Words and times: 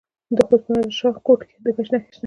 د 0.37 0.39
خوست 0.47 0.63
په 0.65 0.71
نادر 0.75 0.91
شاه 0.99 1.15
کوټ 1.25 1.39
کې 1.49 1.55
د 1.63 1.65
ګچ 1.75 1.87
نښې 1.93 2.09
شته. 2.13 2.19